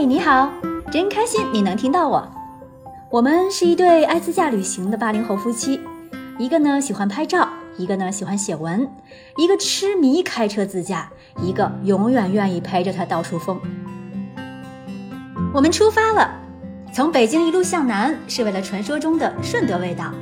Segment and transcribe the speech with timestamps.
[0.00, 0.50] 嗨，你好，
[0.90, 2.26] 真开心你能听到我。
[3.10, 5.78] 我们是一对爱自驾旅行的八零后夫妻，
[6.38, 7.46] 一个呢喜欢拍照，
[7.76, 8.88] 一个呢喜欢写文，
[9.36, 11.10] 一个痴迷开车自驾，
[11.42, 13.60] 一个永远愿意陪着他到处疯。
[15.52, 16.30] 我们出发了，
[16.94, 20.14] 从北京一路向南是为了传说中的顺德味道，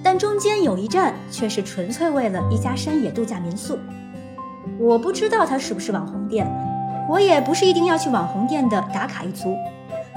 [0.00, 3.76] 但中间有一站却是纯粹为了一家山野度假民宿。
[4.78, 6.46] 我不知道它是不是网红店，
[7.12, 9.54] 我也不是一定要去网红店的打卡一族，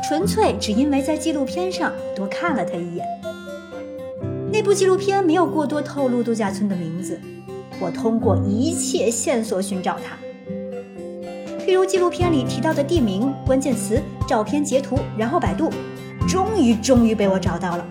[0.08, 3.05] 纯粹只因为在纪录片上多看了他一眼。
[4.49, 7.20] 那部纪录片没有过多透露度假村的名字，
[7.81, 10.16] 我通过一切线索寻找它。
[11.66, 15.70] 譬如纪录片里提到的地名、关键词、照片截图，然后百度，
[16.25, 17.86] 终于终于被我找到了。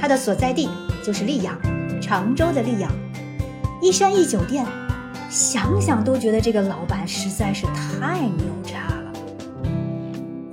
[0.00, 0.68] 它的所在地
[1.04, 1.58] 就是溧阳，
[2.00, 2.88] 常州的溧阳，
[3.82, 4.64] 一山一酒店，
[5.28, 9.12] 想想都觉得这个老板实在是太牛叉了。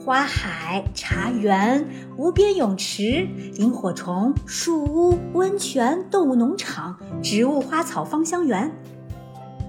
[0.04, 1.88] 花海、茶园、
[2.18, 8.72] 无边泳池、萤火虫、树屋、温泉、动物农场、植物花草芳香园。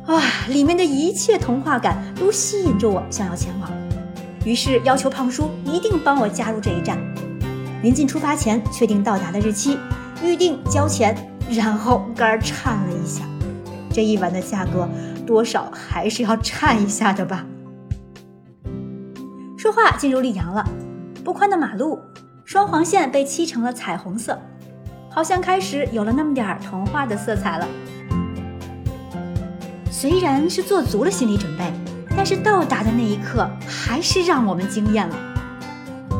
[0.09, 3.71] 哇，里面的一切童话感都吸引着我，想要前往。
[4.45, 6.99] 于是要求胖叔一定帮我加入这一站。
[7.83, 9.79] 临近出发前，确定到达的日期，
[10.23, 11.17] 预定交钱，
[11.51, 13.23] 然后肝儿颤了一下。
[13.97, 14.87] 这一晚的价格，
[15.27, 17.47] 多少还是要颤一下的吧。
[19.57, 20.63] 说话进入溧阳了，
[21.25, 21.99] 不宽的马路，
[22.45, 24.39] 双黄线被漆成了彩虹色，
[25.09, 27.67] 好像开始有了那么点儿童话的色彩了。
[29.91, 31.73] 虽然是做足了心理准备，
[32.15, 35.17] 但是到达的那一刻还是让我们惊艳了。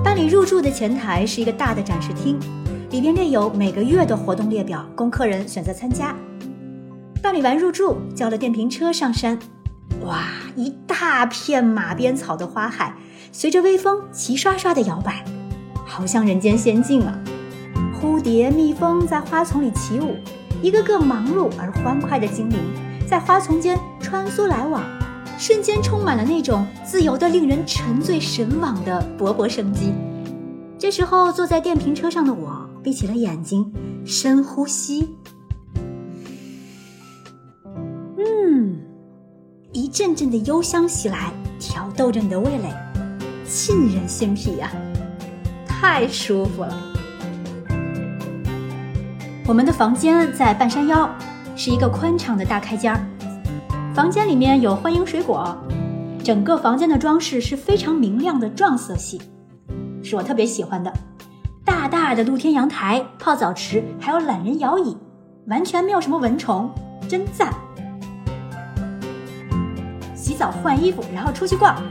[0.03, 2.41] 办理入住的前台是一个大的展示厅，
[2.89, 6.17] 里边列有每个月的活动列表，供客人选择参加。
[7.27, 9.37] 办理完入住，叫了电瓶车上山。
[10.05, 12.95] 哇，一大片马鞭草的花海，
[13.33, 15.25] 随着微风齐刷刷的摇摆，
[15.85, 17.19] 好像人间仙境啊！
[17.93, 20.15] 蝴蝶、蜜蜂在花丛里起舞，
[20.63, 22.61] 一个个忙碌而欢快的精灵。
[23.09, 24.81] 在花丛间穿梭来往，
[25.37, 29.93] 瞬间充满了那种自由的、令人沉醉神往的勃勃生机。
[30.79, 33.73] 这时候，坐在电瓶车上的我闭起了眼睛，
[34.05, 35.16] 深呼吸。
[39.97, 42.71] 阵阵的幽香袭来，挑逗着你的味蕾，
[43.49, 44.71] 沁人心脾呀，
[45.67, 46.77] 太舒服了。
[49.47, 51.09] 我们的房间在半山腰。
[51.57, 53.01] 是一个宽敞的大开间儿，
[53.95, 55.57] 房间里面有欢迎水果，
[56.23, 59.19] 整个房间的装饰是非常明亮的撞色系，
[60.03, 60.93] 是我特别喜欢的。
[61.65, 64.95] 大大的露天阳台、泡澡池，还有懒人摇椅，
[65.47, 66.71] 完全没有什么蚊虫，
[67.09, 67.51] 真赞。
[70.37, 71.83] 洗澡换衣服，然后出去逛。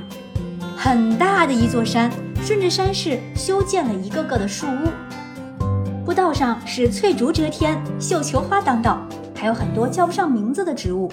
[0.78, 2.12] 很大的一座山，
[2.44, 9.00] 顺着山势修建了一个个的树屋，步道上是翠竹遮天，绣球花当道。
[9.36, 11.12] 还有很多叫不上名字的植物，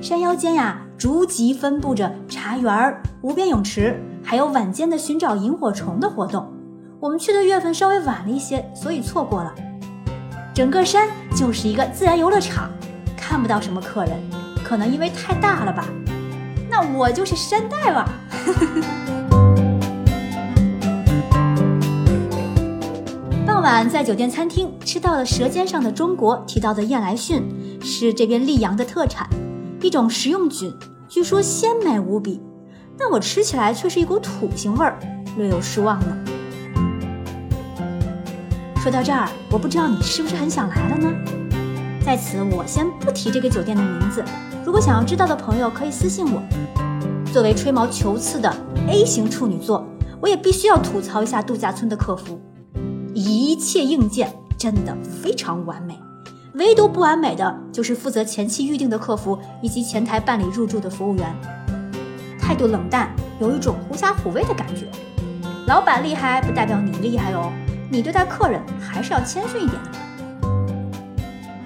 [0.00, 6.50] 山腰间呀，逐级分布着茶园、无边泳池，还有晚间的寻找萤火虫的活动。
[6.98, 9.54] 我们去的月份稍微晚了一些，所以错过了。
[10.54, 12.70] 整个山就是一个自然游乐场，
[13.18, 14.12] 看不到什么客人，
[14.64, 15.84] 可能因为太大了吧。
[16.76, 18.04] 那我就是山大王。
[23.46, 27.44] 傍晚在酒店餐厅吃到了《舌尖上的中国》提到的燕来蕈，
[27.80, 29.28] 是这边溧阳的特产，
[29.82, 30.74] 一种食用菌，
[31.08, 32.42] 据说鲜美无比，
[32.98, 34.98] 但我吃起来却是一股土腥味儿，
[35.36, 36.06] 略有失望呢。
[38.78, 41.08] 说到这儿，我不知道你是不是很想来了呢？
[42.04, 44.24] 在此，我先不提这个酒店的名字，
[44.64, 46.42] 如果想要知道的朋友可以私信我。
[47.30, 48.50] 作为吹毛求疵的
[48.88, 49.84] A 型处女座，
[50.20, 52.40] 我也必须要吐槽一下度假村的客服。
[53.12, 56.00] 一切硬件真的非常完美，
[56.54, 61.34] 唯独不完美的就是负责前期预定的客服以及前台办理入住的服务员，
[62.40, 64.86] 态度冷淡，有一种狐假虎威的感觉。
[65.66, 67.52] 老板厉害不代表你厉害哦，
[67.90, 69.90] 你对待客人还是要谦逊一点的。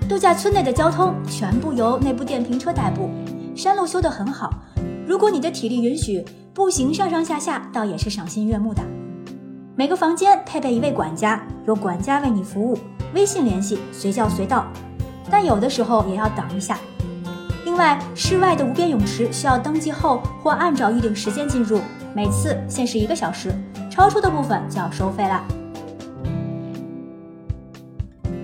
[0.08, 3.10] 度假村内的交通全部由内部电瓶车代步，
[3.54, 4.48] 山路修得很好，
[5.06, 6.24] 如果你的体力允许，
[6.54, 8.82] 步行上上下下倒也是赏心悦目的。
[9.76, 12.78] 每个房间配备一位管家，由管家为你服务，
[13.12, 14.64] 微信联系，随叫随到。
[15.30, 16.78] 但有的时候也要等一下。
[17.66, 21.82] 另外，室外的无边泳池需要登记后或按照预定时间进入，
[22.14, 23.52] 每次限时一个小时，
[23.90, 25.44] 超出的部分就要收费了。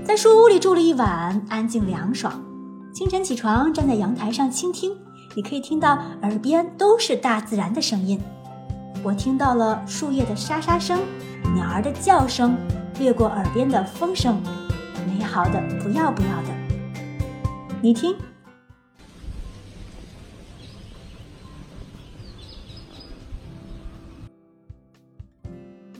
[0.04, 2.40] 在树屋里住了一晚，安静凉爽。
[2.92, 4.94] 清晨起床，站在阳台上倾听，
[5.34, 8.20] 你可以听到耳边都是大自然的声音。
[9.02, 11.00] 我听到了树叶的沙沙声，
[11.54, 12.54] 鸟儿的叫声，
[12.98, 14.40] 掠过耳边的风声，
[15.06, 16.54] 美好的不要不要的。
[17.80, 18.14] 你听，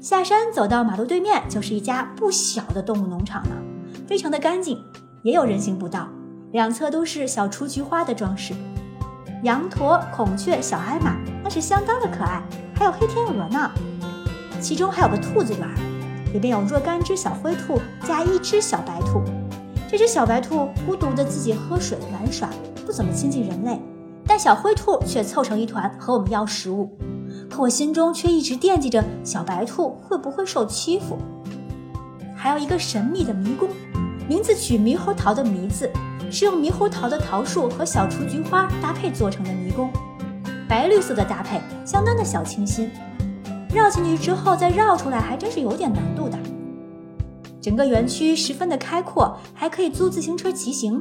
[0.01, 3.56] 下山走到马路对面，就是一家不小的动物农场了，
[4.06, 4.83] 非常的干净，
[5.23, 6.09] 也有人行步道，
[6.53, 8.55] 两侧都是小雏菊花的装饰。
[9.43, 12.43] 羊驼、孔雀、小矮马，那是相当的可爱。
[12.75, 13.71] 还有黑天鹅呢，
[14.61, 15.69] 其中还有个兔子园，
[16.33, 19.23] 里边有若干只小灰兔加一只小白兔。
[19.89, 22.49] 这只小白兔孤独的自己喝水玩耍，
[22.85, 23.81] 不怎么亲近人类，
[24.27, 26.97] 但小灰兔却凑成一团和我们要食物。
[27.49, 31.17] 可我心中却一直惦记着小白兔会不会受欺负。
[32.35, 33.69] 还有一个神秘的迷宫，
[34.29, 35.91] 名字取猕猴桃的猕字。
[36.31, 39.88] 是用猕猴桃的桃树和小雏菊花搭配做成的迷宫，
[40.69, 42.91] 白绿色的搭配相当的小清新。
[43.73, 46.37] 绕进去之后再绕出来还真是有点难度的。
[47.61, 51.00] 整个园区十分的开阔，还可以租自行车骑行。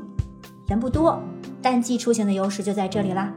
[0.68, 1.20] 人不多，
[1.64, 3.34] 但技出行的优势就在这里啦。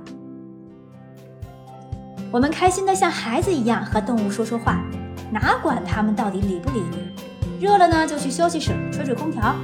[2.30, 4.84] 我们开心的像孩子一样和动物说说话，
[5.32, 7.58] 哪管他们到底理不理你。
[7.58, 9.54] 热了呢，就去休息室吹吹空调。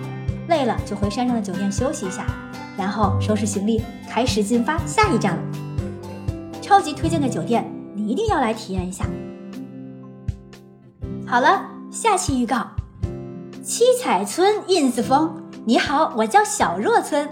[0.48, 2.26] 累了就回山上的酒店休息一下，
[2.76, 5.42] 然后收拾行李，开始进发下一站了。
[6.60, 9.04] 超级推荐的酒店，你一定要来体验一下。
[11.26, 12.66] 好了，下期预告：
[13.62, 15.42] 七彩村 ins 风。
[15.64, 17.28] 你好，我叫小若村。